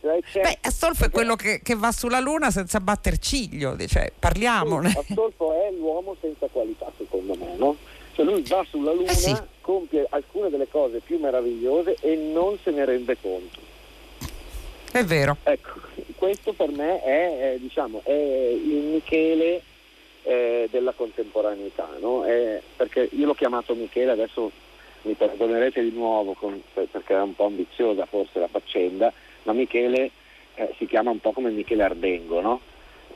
Beh, 0.00 0.58
Astolfo 0.60 1.06
è 1.06 1.10
quello 1.10 1.34
che, 1.34 1.60
che, 1.62 1.74
va 1.74 1.90
sulla 1.90 2.20
Luna 2.20 2.50
senza 2.50 2.78
batter 2.80 3.18
ciglio, 3.18 3.76
cioè, 3.86 4.12
parliamone. 4.16 4.90
Sì, 4.90 4.98
Astolfo 4.98 5.52
è 5.60 5.72
l'uomo 5.72 6.16
senza 6.20 6.46
qualità, 6.46 6.90
secondo 6.96 7.34
me, 7.34 7.56
no? 7.56 7.76
Cioè 8.14 8.24
lui 8.24 8.42
va 8.42 8.64
sulla 8.68 8.92
Luna, 8.92 9.10
eh 9.10 9.14
sì. 9.14 9.36
compie 9.60 10.06
alcune 10.10 10.50
delle 10.50 10.68
cose 10.68 11.00
più 11.00 11.18
meravigliose 11.18 11.96
e 12.00 12.14
non 12.16 12.58
se 12.62 12.70
ne 12.70 12.84
rende 12.84 13.16
conto. 13.20 13.58
È 14.90 15.04
vero. 15.04 15.36
Ecco, 15.42 15.80
questo 16.16 16.52
per 16.52 16.70
me 16.70 17.02
è, 17.02 17.54
è, 17.54 17.58
diciamo, 17.58 18.00
è 18.04 18.12
il 18.12 18.84
Michele 18.92 19.62
eh, 20.22 20.68
della 20.70 20.92
contemporaneità, 20.92 21.88
no? 22.00 22.24
è, 22.24 22.60
perché 22.76 23.08
io 23.12 23.26
l'ho 23.26 23.34
chiamato 23.34 23.74
Michele, 23.74 24.12
adesso 24.12 24.50
mi 25.02 25.14
perdonerete 25.14 25.82
di 25.82 25.90
nuovo 25.90 26.32
con, 26.32 26.60
perché 26.72 27.14
è 27.14 27.20
un 27.20 27.34
po' 27.34 27.46
ambiziosa 27.46 28.06
forse 28.06 28.38
la 28.38 28.48
faccenda, 28.48 29.12
ma 29.48 29.54
Michele 29.54 30.10
eh, 30.56 30.74
si 30.76 30.86
chiama 30.86 31.10
un 31.10 31.20
po' 31.20 31.32
come 31.32 31.50
Michele 31.50 31.82
Ardengo, 31.82 32.40
no? 32.40 32.60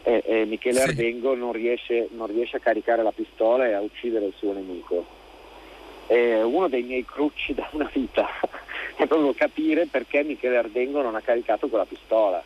E, 0.03 0.23
e 0.25 0.45
Michele 0.47 0.79
sì. 0.79 0.89
Ardengo 0.89 1.35
non 1.35 1.53
riesce, 1.53 2.09
non 2.13 2.27
riesce, 2.27 2.57
a 2.57 2.61
caricare 2.61 3.03
la 3.03 3.13
pistola 3.13 3.67
e 3.67 3.73
a 3.75 3.81
uccidere 3.81 4.25
il 4.27 4.35
suo 4.37 4.53
nemico. 4.55 5.05
E 6.07 6.43
uno 6.43 6.69
dei 6.69 6.83
miei 6.83 7.05
crucci 7.05 7.55
da 7.55 7.69
una 7.73 7.89
vita 7.93 8.29
è 8.97 9.07
proprio 9.07 9.35
capire 9.35 9.87
perché 9.87 10.25
Michele 10.25 10.57
Ardengo 10.57 11.03
non 11.03 11.15
ha 11.15 11.21
caricato 11.21 11.69
quella 11.69 11.85
pistola, 11.85 12.43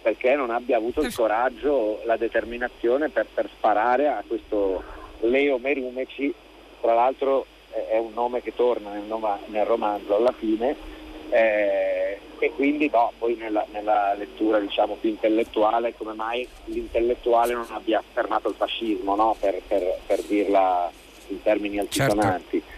perché 0.00 0.34
non 0.34 0.50
abbia 0.50 0.78
avuto 0.78 1.02
il 1.02 1.14
coraggio, 1.14 2.00
la 2.04 2.16
determinazione 2.16 3.10
per, 3.10 3.26
per 3.32 3.50
sparare 3.54 4.08
a 4.08 4.24
questo 4.26 4.82
Leo 5.20 5.58
Merumeci, 5.58 6.32
tra 6.80 6.94
l'altro 6.94 7.44
è 7.90 7.98
un 7.98 8.14
nome 8.14 8.40
che 8.40 8.54
torna 8.54 8.92
nel, 8.92 9.04
nel 9.46 9.64
romanzo 9.66 10.16
alla 10.16 10.32
fine 10.32 10.95
eh, 11.30 12.18
e 12.38 12.52
quindi 12.52 12.90
no, 12.92 13.12
poi 13.18 13.34
nella, 13.34 13.64
nella 13.72 14.14
lettura 14.14 14.58
diciamo, 14.58 14.96
più 15.00 15.10
intellettuale 15.10 15.94
come 15.96 16.12
mai 16.12 16.46
l'intellettuale 16.66 17.54
non 17.54 17.66
abbia 17.70 17.98
affermato 17.98 18.48
il 18.48 18.54
fascismo, 18.54 19.14
no? 19.14 19.36
per, 19.38 19.60
per, 19.66 19.98
per, 20.06 20.22
dirla 20.22 20.90
in 21.28 21.42
termini 21.42 21.78
altisonanti. 21.78 22.60
Certo. 22.60 22.74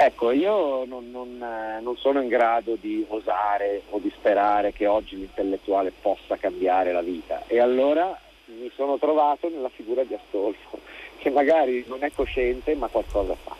Ecco, 0.00 0.30
io 0.30 0.84
non, 0.84 1.10
non, 1.10 1.42
eh, 1.42 1.80
non, 1.80 1.96
sono 1.96 2.22
in 2.22 2.28
grado 2.28 2.76
di 2.80 3.04
osare 3.08 3.82
o 3.90 3.98
di 3.98 4.12
sperare 4.14 4.72
che 4.72 4.86
oggi 4.86 5.16
l'intellettuale 5.16 5.92
possa 6.00 6.36
cambiare 6.36 6.92
la 6.92 7.02
vita 7.02 7.42
e 7.48 7.58
allora 7.58 8.16
mi 8.46 8.70
sono 8.76 8.96
trovato 8.96 9.48
nella 9.48 9.68
figura 9.68 10.04
di 10.04 10.14
Astolfo, 10.14 10.78
che 11.18 11.30
magari 11.30 11.84
non 11.88 12.04
è 12.04 12.12
cosciente 12.14 12.74
ma 12.74 12.86
qualcosa 12.86 13.34
fa. 13.42 13.56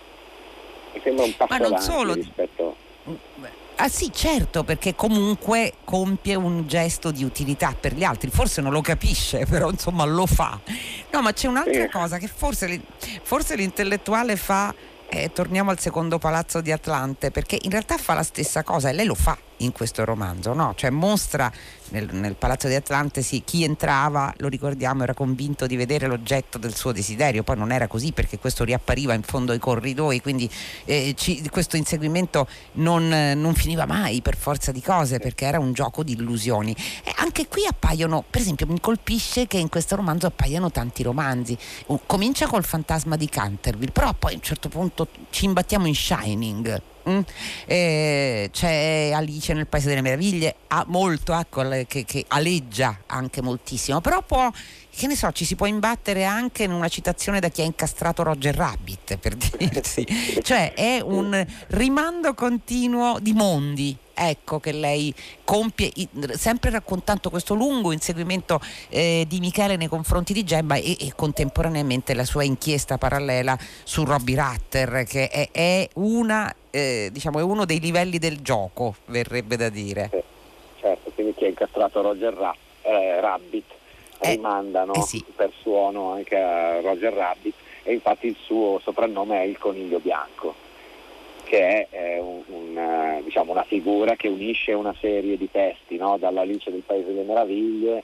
Mi 0.95 1.01
sembra 1.03 1.25
un 1.25 1.37
passo 1.37 1.53
avanti 1.55 1.83
solo... 1.83 2.15
rispetto... 2.15 2.87
Ah 3.81 3.89
sì, 3.89 4.11
certo, 4.13 4.65
perché 4.65 4.97
comunque 4.97 5.75
compie 5.85 6.35
un 6.35 6.67
gesto 6.67 7.13
di 7.13 7.23
utilità 7.23 7.77
per 7.79 7.95
gli 7.95 8.03
altri, 8.03 8.29
forse 8.29 8.61
non 8.61 8.73
lo 8.73 8.81
capisce, 8.81 9.47
però 9.49 9.71
insomma 9.71 10.05
lo 10.05 10.27
fa. 10.27 10.59
No, 11.13 11.23
ma 11.23 11.33
c'è 11.33 11.47
un'altra 11.47 11.83
sì. 11.83 11.89
cosa 11.89 12.19
che 12.19 12.27
forse, 12.27 12.81
forse 13.23 13.55
l'intellettuale 13.55 14.35
fa, 14.35 14.75
eh, 15.09 15.31
torniamo 15.33 15.71
al 15.71 15.79
secondo 15.79 16.19
palazzo 16.19 16.61
di 16.61 16.73
Atlante, 16.73 17.31
perché 17.31 17.57
in 17.63 17.71
realtà 17.71 17.97
fa 17.99 18.15
la 18.15 18.25
stessa 18.25 18.65
cosa 18.65 18.89
e 18.89 18.95
lei 18.95 19.07
lo 19.07 19.15
fa 19.15 19.39
in 19.59 19.73
questo 19.73 20.05
romanzo, 20.05 20.53
no? 20.53 20.73
Cioè 20.77 20.91
mostra 20.91 21.51
nel, 21.91 22.09
nel, 22.13 22.35
Palazzo 22.35 22.69
di 22.69 22.75
Atlante 22.75 23.23
sì, 23.23 23.43
chi 23.45 23.65
entrava, 23.65 24.33
lo 24.39 24.49
ricordiamo, 24.49 25.03
era 25.03 25.15
convinto 25.15 25.67
di 25.67 25.77
vedere 25.77 26.07
l'oggetto 26.07 26.59
del 26.59 26.75
suo 26.75 26.93
desiderio, 26.93 27.43
poi 27.43 27.57
non 27.57 27.73
era 27.73 27.87
così 27.87 28.13
perché 28.13 28.39
questo 28.39 28.65
riappariva 28.65 29.15
in 29.15 29.23
fondo 29.23 29.53
ai 29.53 29.59
corridoi, 29.59 30.21
quindi 30.21 30.51
eh, 30.85 31.15
ci, 31.17 31.49
questo 31.49 31.77
inseguimento 31.77 32.47
non, 32.73 33.09
non, 33.09 33.55
finiva 33.55 33.87
mai 33.87 34.21
per 34.21 34.37
forza 34.37 34.71
di 34.73 34.83
cose 34.83 35.19
perché 35.19 35.47
era 35.47 35.59
un 35.59 35.73
gioco 35.73 36.03
di 36.03 36.13
illusioni. 36.13 36.75
E 37.05 37.13
anche 37.17 37.49
qui 37.49 37.67
appaiono, 37.67 38.25
per 38.29 38.41
esempio 38.41 38.67
mi 38.67 38.81
colpisce 38.81 39.47
che 39.47 39.59
in 39.59 39.69
questo 39.69 39.97
romanzo 39.97 40.27
appaiano 40.27 40.71
tanti 40.71 41.03
romanzi, 41.03 41.57
comincia 42.07 42.47
col 42.47 42.65
fantasma 42.65 43.17
di 43.17 43.29
Canterville, 43.29 43.93
però 43.93 44.13
poi 44.15 44.33
a 44.33 44.37
un 44.37 44.43
certo 44.43 44.69
punto 44.69 45.09
ci 45.31 45.47
imbattiamo 45.47 45.87
in 45.87 45.95
Shining 45.95 46.83
Mm. 47.09 47.21
Eh, 47.67 48.49
c'è 48.53 49.11
Alice 49.15 49.53
nel 49.55 49.67
Paese 49.67 49.89
delle 49.89 50.03
Meraviglie, 50.03 50.57
ha 50.69 50.85
molto, 50.89 51.33
ecco, 51.33 51.67
che, 51.87 52.05
che 52.05 52.25
aleggia 52.29 53.01
anche 53.07 53.41
moltissimo, 53.41 54.01
però 54.01 54.23
può 54.23 54.51
che 54.99 55.07
ne 55.07 55.15
so, 55.15 55.31
ci 55.31 55.45
si 55.45 55.55
può 55.55 55.67
imbattere 55.67 56.25
anche 56.25 56.65
in 56.65 56.73
una 56.73 56.89
citazione 56.89 57.39
da 57.39 57.51
chi 57.51 57.61
ha 57.61 57.65
incastrato 57.65 58.25
Roger 58.25 58.53
Rabbit, 58.53 59.17
per 59.17 59.37
dirsi. 59.57 60.05
cioè 60.43 60.75
è 60.75 61.01
un 61.01 61.47
rimando 61.69 62.35
continuo 62.35 63.21
di 63.21 63.33
mondi, 63.33 63.97
ecco 64.19 64.59
che 64.59 64.73
lei 64.73 65.15
compie 65.45 65.93
sempre 66.33 66.71
raccontando 66.71 67.31
questo 67.31 67.55
lungo 67.55 67.93
inseguimento 67.93 68.61
eh, 68.89 69.25
di 69.29 69.39
Michele 69.39 69.77
nei 69.77 69.87
confronti 69.87 70.33
di 70.33 70.45
Gemma 70.45 70.75
e, 70.77 70.97
e, 70.99 71.13
contemporaneamente 71.15 72.15
la 72.15 72.25
sua 72.25 72.43
inchiesta 72.43 72.99
parallela 72.99 73.57
su 73.85 74.05
Robbie 74.05 74.37
Ratter 74.37 75.05
che 75.05 75.29
è, 75.29 75.49
è, 75.53 75.89
una, 75.95 76.53
eh, 76.71 77.11
diciamo, 77.13 77.39
è 77.39 77.43
uno 77.43 77.65
dei 77.65 77.79
livelli 77.79 78.19
del 78.19 78.41
gioco 78.43 78.97
verrebbe 79.07 79.57
da 79.57 79.69
dire 79.69 80.11
certo 80.81 81.11
quindi 81.15 81.35
chi 81.35 81.45
ha 81.45 81.49
incastrato 81.49 82.01
Roger 82.03 82.35
Ra- 82.35 82.57
eh, 82.83 83.21
Rabbit 83.21 83.71
eh, 84.19 84.35
rimandano 84.35 84.95
eh 84.95 85.03
sì. 85.03 85.25
per 85.35 85.53
suono 85.61 86.13
anche 86.13 86.37
a 86.37 86.81
Roger 86.81 87.13
Rabbit 87.13 87.55
e 87.85 87.93
infatti 87.93 88.27
il 88.27 88.37
suo 88.43 88.81
soprannome 88.83 89.43
è 89.43 89.45
il 89.45 89.59
coniglio 89.59 89.99
bianco 89.99 90.67
che 91.49 91.89
è 91.89 92.19
un, 92.19 92.43
un, 92.47 93.23
diciamo, 93.25 93.53
una 93.53 93.65
figura 93.65 94.17
che 94.17 94.29
unisce 94.29 94.75
una 94.75 94.95
serie 95.01 95.39
di 95.39 95.51
testi 95.51 95.97
no? 95.97 96.19
dall'Alice 96.19 96.71
del 96.71 96.83
Paese 96.85 97.07
delle 97.07 97.23
Meraviglie 97.23 98.03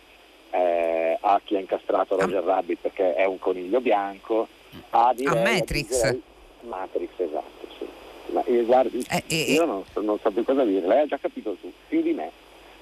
eh, 0.50 1.18
a 1.20 1.40
chi 1.44 1.56
ha 1.56 1.60
incastrato 1.60 2.18
Roger 2.18 2.42
ah. 2.42 2.54
Rabbit 2.54 2.78
perché 2.80 3.14
è 3.14 3.26
un 3.26 3.38
coniglio 3.38 3.82
bianco 3.82 4.48
a, 4.90 5.12
direi, 5.14 5.36
a 5.36 5.42
Matrix 5.42 6.02
a 6.04 6.16
Matrix 6.62 7.10
esatto 7.18 7.66
sì. 7.78 7.86
Ma, 8.32 8.42
eh, 8.44 8.62
guardi, 8.62 9.04
eh, 9.10 9.34
io 9.34 9.66
non, 9.66 9.84
non 10.00 10.18
so 10.18 10.30
più 10.30 10.42
cosa 10.42 10.64
dire 10.64 10.86
lei 10.86 11.00
ha 11.00 11.06
già 11.06 11.18
capito 11.18 11.54
tu 11.60 11.70
più 11.88 12.00
di 12.00 12.12
me 12.12 12.30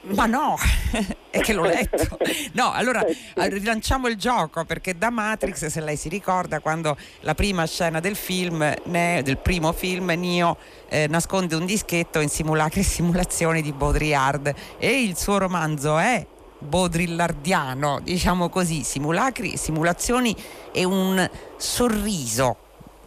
ma 0.05 0.27
no, 0.27 0.57
è 1.31 1.41
che 1.41 1.53
l'ho 1.53 1.65
letto. 1.65 2.19
No, 2.53 2.73
allora 2.73 3.05
rilanciamo 3.35 4.09
il 4.09 4.17
gioco 4.17 4.65
perché 4.65 4.99
da 4.99 5.11
Matrix, 5.11 5.67
se 5.67 5.81
lei 5.81 5.97
si 5.97 6.09
ricorda, 6.09 6.61
quando 6.61 6.97
la 7.21 7.35
prima 7.35 7.67
scena 7.67 8.01
del 8.01 8.17
film, 8.17 8.75
del 8.85 9.39
primo 9.39 9.73
film, 9.73 10.13
Neo 10.17 10.57
eh, 10.89 11.07
nasconde 11.09 11.55
un 11.55 11.67
dischetto 11.67 12.21
in 12.21 12.29
simulacri 12.29 12.81
e 12.81 12.85
simulazioni 12.85 13.63
di 13.63 13.73
Baudrillard. 13.73 14.55
E 14.79 15.03
il 15.03 15.17
suo 15.17 15.39
romanzo 15.39 15.99
è 15.99 16.27
baudrillardiano, 16.59 18.01
diciamo 18.01 18.49
così, 18.49 18.83
simulacri, 18.83 19.57
simulazioni 19.57 20.35
e 20.73 20.85
un 20.85 21.29
sorriso 21.57 22.57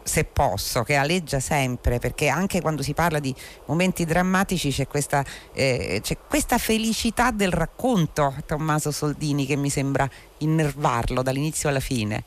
se 0.05 0.23
posso, 0.23 0.83
che 0.83 0.93
aleggia 0.93 1.39
sempre, 1.39 1.97
perché 1.97 2.27
anche 2.27 2.61
quando 2.61 2.83
si 2.83 2.93
parla 2.93 3.17
di 3.17 3.33
momenti 3.65 4.05
drammatici 4.05 4.69
c'è 4.69 4.85
questa, 4.85 5.25
eh, 5.51 5.99
c'è 6.03 6.17
questa 6.29 6.59
felicità 6.59 7.31
del 7.31 7.51
racconto, 7.51 8.35
Tommaso 8.45 8.91
Soldini, 8.91 9.47
che 9.47 9.55
mi 9.55 9.71
sembra 9.71 10.07
innervarlo 10.37 11.23
dall'inizio 11.23 11.69
alla 11.69 11.79
fine. 11.79 12.23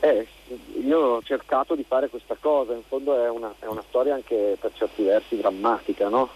Eh, 0.00 0.26
io 0.84 0.98
ho 0.98 1.22
cercato 1.22 1.76
di 1.76 1.84
fare 1.86 2.08
questa 2.08 2.36
cosa, 2.40 2.72
in 2.72 2.82
fondo 2.88 3.24
è 3.24 3.30
una, 3.30 3.54
è 3.60 3.66
una 3.66 3.84
storia 3.88 4.14
anche 4.14 4.56
per 4.58 4.72
certi 4.74 5.04
versi 5.04 5.36
drammatica, 5.36 6.08
no? 6.08 6.28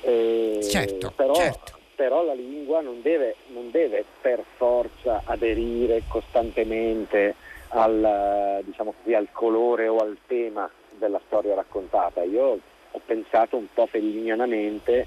Eh, 0.00 0.66
certo, 0.68 1.12
però 1.14 1.34
certo. 1.34 1.78
però 1.94 2.24
la 2.24 2.34
lingua 2.34 2.80
non 2.80 3.02
deve, 3.02 3.36
non 3.52 3.70
deve 3.70 4.04
per 4.20 4.42
forza 4.56 5.22
aderire 5.24 6.02
costantemente 6.08 7.36
al, 7.76 8.62
diciamo 8.64 8.94
così, 9.02 9.14
al 9.14 9.28
colore 9.32 9.88
o 9.88 9.98
al 9.98 10.16
tema 10.26 10.70
della 10.98 11.20
storia 11.26 11.54
raccontata. 11.54 12.22
Io 12.22 12.58
ho 12.90 13.00
pensato 13.04 13.56
un 13.56 13.66
po' 13.72 13.86
fellinianamente 13.86 15.06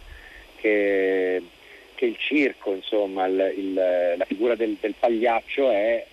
che, 0.57 1.41
che 1.95 2.05
il 2.05 2.17
circo, 2.17 2.73
insomma, 2.73 3.25
il, 3.25 3.53
il, 3.57 3.73
la 3.73 4.25
figura 4.25 4.55
del, 4.55 4.77
del 4.79 4.93
pagliaccio 4.99 5.69
è 5.71 6.05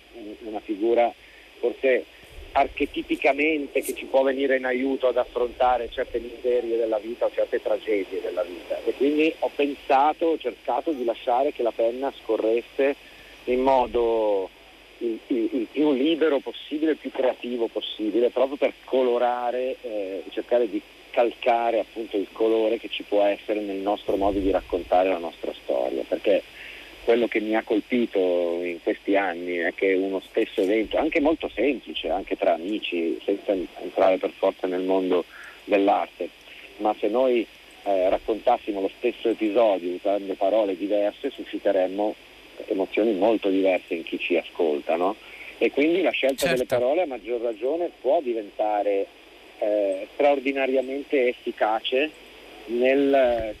una 0.45 0.59
figura 0.59 1.13
forse 1.59 2.05
archetipicamente 2.53 3.81
che 3.81 3.93
ci 3.93 4.05
può 4.05 4.23
venire 4.23 4.57
in 4.57 4.65
aiuto 4.65 5.07
ad 5.07 5.17
affrontare 5.17 5.89
certe 5.91 6.17
miserie 6.17 6.77
della 6.77 6.97
vita 6.97 7.25
o 7.25 7.31
certe 7.31 7.61
tragedie 7.61 8.19
della 8.19 8.41
vita. 8.41 8.79
E 8.83 8.93
quindi 8.93 9.31
ho 9.39 9.51
pensato, 9.53 10.25
ho 10.25 10.37
cercato 10.39 10.91
di 10.91 11.03
lasciare 11.03 11.51
che 11.51 11.61
la 11.61 11.71
penna 11.71 12.11
scorresse 12.23 12.95
in 13.45 13.61
modo 13.61 14.49
il, 14.99 15.19
il, 15.27 15.49
il 15.53 15.67
più 15.71 15.91
libero 15.93 16.39
possibile, 16.39 16.91
il 16.91 16.97
più 16.97 17.11
creativo 17.11 17.67
possibile, 17.67 18.29
proprio 18.29 18.57
per 18.57 18.73
colorare, 18.83 19.75
eh, 19.81 20.23
cercare 20.29 20.69
di 20.69 20.81
calcare 21.09 21.79
appunto 21.79 22.17
il 22.17 22.27
colore 22.31 22.77
che 22.77 22.89
ci 22.89 23.03
può 23.03 23.23
essere 23.23 23.59
nel 23.59 23.77
nostro 23.77 24.15
modo 24.17 24.39
di 24.39 24.51
raccontare 24.51 25.09
la 25.09 25.17
nostra 25.17 25.51
storia. 25.63 26.03
Perché 26.07 26.43
quello 27.03 27.27
che 27.27 27.39
mi 27.39 27.55
ha 27.55 27.63
colpito 27.63 28.59
in 28.61 28.81
questi 28.83 29.15
anni 29.15 29.55
è 29.55 29.73
che 29.73 29.93
uno 29.93 30.21
stesso 30.27 30.61
evento, 30.61 30.97
anche 30.97 31.21
molto 31.21 31.49
semplice, 31.49 32.09
anche 32.09 32.35
tra 32.35 32.53
amici, 32.53 33.19
senza 33.23 33.53
entrare 33.81 34.17
per 34.17 34.31
forza 34.31 34.67
nel 34.67 34.83
mondo 34.83 35.23
dell'arte, 35.63 36.29
ma 36.77 36.95
se 36.99 37.07
noi 37.07 37.45
eh, 37.83 38.09
raccontassimo 38.09 38.81
lo 38.81 38.91
stesso 38.97 39.29
episodio 39.29 39.93
usando 39.93 40.33
parole 40.33 40.75
diverse 40.75 41.29
susciteremmo 41.29 42.15
emozioni 42.65 43.13
molto 43.13 43.49
diverse 43.49 43.93
in 43.93 44.03
chi 44.03 44.17
ci 44.19 44.35
ascolta. 44.37 44.95
No? 44.95 45.15
E 45.57 45.71
quindi 45.71 46.01
la 46.01 46.11
scelta 46.11 46.47
certo. 46.47 46.53
delle 46.55 46.65
parole 46.65 47.01
a 47.01 47.07
maggior 47.07 47.41
ragione 47.41 47.91
può 48.01 48.21
diventare 48.21 49.07
eh, 49.59 50.07
straordinariamente 50.13 51.27
efficace 51.27 52.09
nel 52.67 53.55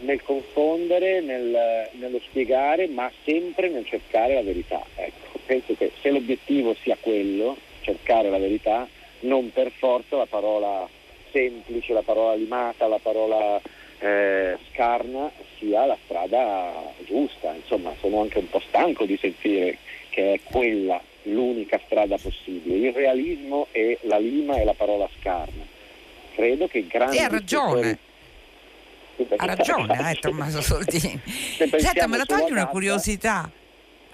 nel 0.00 0.22
confondere, 0.22 1.20
nel, 1.20 1.88
nello 1.92 2.20
spiegare, 2.24 2.86
ma 2.88 3.10
sempre 3.24 3.68
nel 3.68 3.86
cercare 3.86 4.34
la 4.34 4.42
verità. 4.42 4.82
Ecco, 4.94 5.38
penso 5.44 5.74
che 5.74 5.92
se 6.00 6.10
l'obiettivo 6.10 6.74
sia 6.82 6.96
quello, 6.98 7.56
cercare 7.80 8.30
la 8.30 8.38
verità, 8.38 8.88
non 9.20 9.52
per 9.52 9.70
forza 9.72 10.16
la 10.16 10.26
parola 10.26 10.88
semplice, 11.30 11.92
la 11.92 12.02
parola 12.02 12.34
limata, 12.34 12.86
la 12.86 12.98
parola 13.00 13.60
eh, 14.00 14.58
scarna 14.72 15.30
sia 15.58 15.86
la 15.86 15.96
strada 16.04 16.72
giusta. 17.04 17.52
Insomma, 17.54 17.92
sono 18.00 18.22
anche 18.22 18.38
un 18.38 18.48
po' 18.48 18.60
stanco 18.66 19.04
di 19.04 19.16
sentire 19.20 19.78
che 20.08 20.34
è 20.34 20.40
quella 20.42 21.00
l'unica 21.24 21.80
strada 21.84 22.16
possibile. 22.16 22.88
Il 22.88 22.94
realismo 22.94 23.68
e 23.72 23.98
la 24.02 24.18
lima 24.18 24.56
e 24.56 24.64
la 24.64 24.74
parola 24.74 25.08
scarna. 25.20 25.64
Credo 26.34 26.66
che 26.66 26.86
grandi... 26.86 27.18
E 27.18 27.22
ha 27.22 27.28
ragione. 27.28 27.98
Ha 29.36 29.44
ragione, 29.44 30.10
eh, 30.10 30.14
Tommaso 30.20 30.62
Soldini. 30.62 31.20
Senta, 31.76 32.06
me 32.06 32.16
la 32.16 32.24
togli 32.24 32.50
una 32.50 32.66
curiosità. 32.66 33.50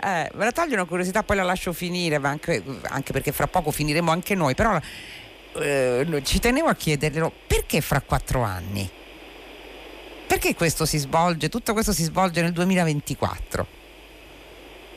Eh, 0.02 0.30
me 0.34 0.44
la 0.44 0.52
togli 0.52 0.72
una 0.72 0.84
curiosità, 0.84 1.22
poi 1.22 1.36
la 1.36 1.44
lascio 1.44 1.72
finire, 1.72 2.16
anche, 2.16 2.62
anche, 2.82 3.12
perché 3.12 3.30
fra 3.30 3.46
poco 3.46 3.70
finiremo 3.70 4.10
anche 4.10 4.34
noi, 4.34 4.54
però 4.54 4.78
eh, 5.58 6.22
ci 6.24 6.40
tenevo 6.40 6.68
a 6.68 6.74
chiederglielo, 6.74 7.32
perché 7.46 7.80
fra 7.80 8.00
quattro 8.00 8.42
anni? 8.42 8.90
Perché 10.26 10.54
questo 10.54 10.84
si 10.84 10.98
svolge, 10.98 11.48
tutto 11.48 11.72
questo 11.72 11.92
si 11.92 12.02
svolge 12.02 12.42
nel 12.42 12.52
2024? 12.52 13.66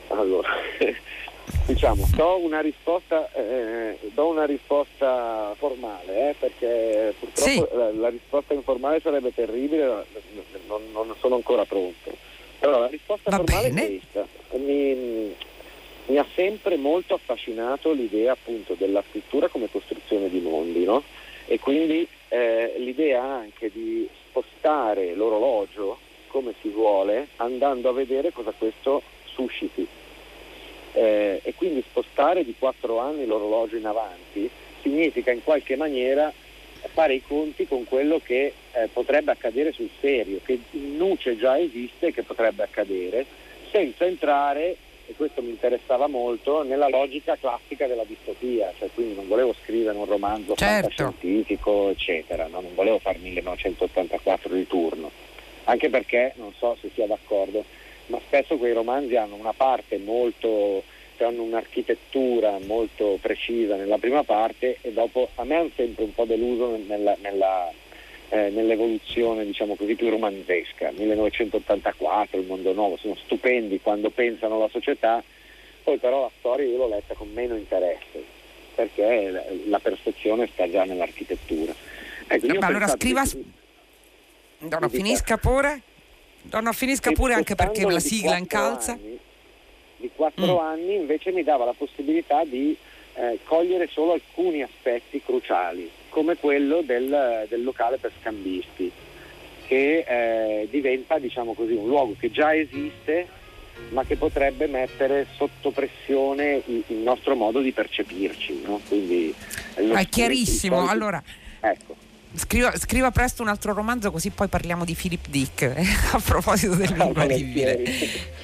Allora, 0.08 0.48
diciamo, 1.66 2.08
do 2.14 2.38
una 2.38 2.60
risposta, 2.60 3.30
eh, 3.32 3.98
do 4.12 4.26
una 4.26 4.44
risposta 4.44 5.54
formale, 5.56 6.30
eh, 6.30 6.34
perché 6.38 7.14
purtroppo 7.18 7.48
sì. 7.48 7.64
la, 7.76 7.92
la, 7.92 8.08
risposta 8.08 8.54
informale 8.54 9.00
sarebbe 9.00 9.32
terribile, 9.32 10.04
non, 10.66 10.82
non, 10.92 11.14
sono 11.20 11.36
ancora 11.36 11.64
pronto. 11.64 12.12
Però 12.58 12.80
la 12.80 12.88
risposta 12.88 13.30
Va 13.30 13.36
formale 13.36 13.70
bene. 13.70 13.82
è 13.82 13.86
questa. 13.86 14.26
Mi, 14.58 15.34
mi, 16.06 16.18
ha 16.18 16.26
sempre 16.34 16.76
molto 16.76 17.14
affascinato 17.14 17.92
l'idea 17.92 18.32
appunto 18.32 18.74
della 18.76 19.02
scrittura 19.08 19.48
come 19.48 19.70
costruzione 19.70 20.28
di 20.28 20.40
mondi, 20.40 20.84
no? 20.84 21.04
E 21.46 21.58
quindi 21.60 22.06
eh, 22.28 22.74
l'idea 22.78 23.22
anche 23.22 23.70
di 23.72 24.08
spostare 24.30 25.14
l'orologio 25.14 25.98
come 26.28 26.54
si 26.60 26.68
vuole, 26.68 27.28
andando 27.36 27.88
a 27.88 27.92
vedere 27.92 28.32
cosa 28.32 28.52
questo 28.56 29.02
susciti. 29.24 29.86
Eh, 30.92 31.40
e 31.42 31.54
quindi 31.54 31.84
spostare 31.88 32.44
di 32.44 32.54
quattro 32.58 32.98
anni 32.98 33.24
l'orologio 33.24 33.76
in 33.76 33.86
avanti 33.86 34.50
significa 34.82 35.30
in 35.30 35.44
qualche 35.44 35.76
maniera 35.76 36.32
fare 36.92 37.14
i 37.14 37.22
conti 37.22 37.66
con 37.66 37.84
quello 37.84 38.20
che 38.22 38.52
eh, 38.72 38.88
potrebbe 38.92 39.30
accadere 39.30 39.72
sul 39.72 39.90
serio, 40.00 40.40
che 40.42 40.58
in 40.70 40.96
nuce 40.96 41.36
già 41.36 41.58
esiste 41.58 42.08
e 42.08 42.12
che 42.12 42.22
potrebbe 42.22 42.62
accadere, 42.62 43.24
senza 43.70 44.04
entrare, 44.04 44.76
e 45.10 45.14
questo 45.16 45.42
mi 45.42 45.50
interessava 45.50 46.06
molto, 46.06 46.62
nella 46.62 46.88
logica 46.88 47.36
classica 47.36 47.88
della 47.88 48.04
distopia, 48.04 48.72
cioè 48.78 48.88
quindi 48.94 49.16
non 49.16 49.26
volevo 49.26 49.52
scrivere 49.64 49.98
un 49.98 50.04
romanzo 50.04 50.54
certo. 50.54 50.88
fantascientifico, 50.88 51.88
eccetera, 51.88 52.46
no? 52.46 52.60
non 52.60 52.74
volevo 52.76 53.00
fare 53.00 53.18
1984 53.18 54.54
di 54.54 54.66
turno, 54.68 55.10
anche 55.64 55.90
perché, 55.90 56.32
non 56.36 56.52
so 56.56 56.76
se 56.80 56.90
sia 56.94 57.06
d'accordo, 57.06 57.64
ma 58.06 58.20
spesso 58.24 58.56
quei 58.56 58.72
romanzi 58.72 59.16
hanno 59.16 59.34
una 59.34 59.52
parte 59.52 59.98
molto, 59.98 60.84
cioè 61.16 61.26
hanno 61.26 61.42
un'architettura 61.42 62.58
molto 62.64 63.18
precisa 63.20 63.74
nella 63.74 63.98
prima 63.98 64.22
parte 64.22 64.78
e 64.80 64.92
dopo 64.92 65.28
a 65.34 65.42
me 65.42 65.56
hanno 65.56 65.70
sempre 65.74 66.04
un 66.04 66.14
po' 66.14 66.24
deluso 66.24 66.78
nella, 66.86 67.16
nella, 67.20 67.68
eh, 68.30 68.50
nell'evoluzione 68.50 69.44
diciamo 69.44 69.74
così 69.74 69.94
più 69.94 70.08
romanzesca. 70.08 70.92
1984, 70.96 72.40
il 72.40 72.46
mondo 72.46 72.72
nuovo, 72.72 72.96
sono 72.96 73.16
stupendi 73.16 73.80
quando 73.80 74.10
pensano 74.10 74.56
alla 74.56 74.68
società, 74.68 75.22
poi 75.82 75.98
però 75.98 76.22
la 76.22 76.30
storia 76.38 76.66
io 76.66 76.76
l'ho 76.76 76.88
letta 76.88 77.14
con 77.14 77.30
meno 77.32 77.56
interesse 77.56 78.38
perché 78.74 79.62
la 79.66 79.78
percezione 79.78 80.48
sta 80.52 80.70
già 80.70 80.84
nell'architettura. 80.84 81.74
Ecco, 82.26 82.58
ma 82.58 82.66
allora 82.66 82.88
scriva... 82.88 83.22
Che... 83.24 83.42
No, 84.58 84.78
no, 84.78 84.88
finisca 84.88 85.36
pure. 85.36 85.82
No, 86.50 86.60
no, 86.60 86.72
finisca 86.72 87.10
pure 87.12 87.34
anche 87.34 87.54
perché 87.54 87.84
la 87.84 87.98
sigla 87.98 88.36
incalza. 88.36 88.92
Anni, 88.92 89.18
di 89.96 90.10
quattro 90.14 90.54
mm. 90.54 90.58
anni 90.58 90.94
invece 90.94 91.32
mi 91.32 91.42
dava 91.42 91.64
la 91.64 91.74
possibilità 91.76 92.44
di 92.44 92.76
eh, 93.14 93.38
cogliere 93.44 93.88
solo 93.88 94.12
alcuni 94.12 94.62
aspetti 94.62 95.20
cruciali, 95.22 95.90
come 96.10 96.36
quello 96.36 96.82
del, 96.82 97.46
del 97.48 97.62
locale 97.62 97.96
per 97.96 98.12
scambisti, 98.20 98.92
che 99.66 100.04
eh, 100.06 100.68
diventa 100.70 101.18
diciamo 101.18 101.54
così, 101.54 101.72
un 101.72 101.88
luogo 101.88 102.14
che 102.18 102.30
già 102.30 102.54
esiste 102.54 103.38
ma 103.88 104.04
che 104.04 104.16
potrebbe 104.16 104.66
mettere 104.66 105.26
sotto 105.36 105.70
pressione 105.70 106.62
il, 106.66 106.84
il 106.88 106.96
nostro 106.98 107.34
modo 107.34 107.60
di 107.60 107.72
percepirci. 107.72 108.60
No? 108.64 108.80
Quindi, 108.86 109.34
è 109.74 110.06
chiarissimo. 110.08 110.86
Allora, 110.88 111.22
ecco. 111.60 111.96
Scriva, 112.32 112.76
scriva, 112.76 113.10
presto 113.10 113.42
un 113.42 113.48
altro 113.48 113.72
romanzo 113.72 114.12
così 114.12 114.30
poi 114.30 114.46
parliamo 114.46 114.84
di 114.84 114.94
Philip 114.94 115.26
Dick 115.28 115.62
a 116.12 116.20
proposito 116.20 116.76
del 116.76 116.94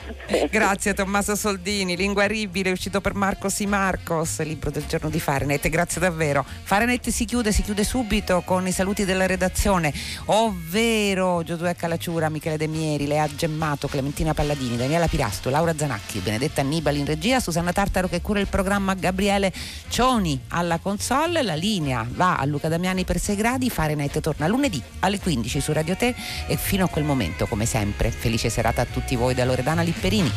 grazie 0.50 0.94
Tommaso 0.94 1.34
Soldini 1.34 1.96
linguaribile 1.96 2.70
uscito 2.70 3.00
per 3.00 3.14
Marcos 3.14 3.60
y 3.60 3.66
Marcos 3.66 4.40
libro 4.42 4.70
del 4.70 4.84
giorno 4.86 5.08
di 5.08 5.20
Fahrenheit 5.20 5.68
grazie 5.68 6.00
davvero. 6.00 6.44
Fahrenheit 6.62 7.08
si 7.08 7.24
chiude 7.24 7.52
si 7.52 7.62
chiude 7.62 7.84
subito 7.84 8.42
con 8.44 8.66
i 8.66 8.72
saluti 8.72 9.04
della 9.04 9.26
redazione 9.26 9.92
ovvero 10.26 11.42
Giosuè 11.42 11.74
Calacciura 11.74 12.28
Michele 12.28 12.56
De 12.56 12.66
Mieri 12.66 13.06
Lea 13.06 13.28
Gemmato 13.34 13.88
Clementina 13.88 14.34
Palladini 14.34 14.76
Daniela 14.76 15.08
Pirasto 15.08 15.50
Laura 15.50 15.74
Zanacchi 15.76 16.20
Benedetta 16.20 16.60
Annibali 16.60 16.98
in 16.98 17.06
regia 17.06 17.40
Susanna 17.40 17.72
Tartaro 17.72 18.08
che 18.08 18.20
cura 18.20 18.40
il 18.40 18.46
programma 18.46 18.94
Gabriele 18.94 19.52
Cioni 19.88 20.40
alla 20.48 20.78
console. 20.78 21.42
La 21.42 21.54
linea 21.54 22.06
va 22.08 22.36
a 22.36 22.44
Luca 22.44 22.68
Damiani 22.68 23.04
per 23.04 23.18
6 23.18 23.36
gradi 23.36 23.70
Fahrenheit 23.70 24.20
torna 24.20 24.46
lunedì 24.46 24.82
alle 25.00 25.18
15 25.18 25.60
su 25.60 25.72
Radio 25.72 25.96
Te 25.96 26.14
e 26.46 26.56
fino 26.56 26.84
a 26.84 26.88
quel 26.88 27.04
momento, 27.04 27.46
come 27.46 27.66
sempre, 27.66 28.10
felice 28.10 28.50
serata 28.50 28.82
a 28.82 28.86
tutti 28.86 29.16
voi 29.16 29.34
da 29.34 29.44
Loredana 29.44 29.82
Lipperini. 29.96 30.30